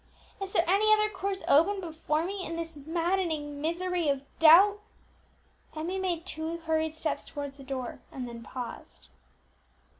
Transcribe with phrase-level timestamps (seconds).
[0.41, 4.79] Is there any other course open before me in this maddening misery of doubt?"
[5.75, 9.09] Emmie made two hurried steps towards the door, and then paused.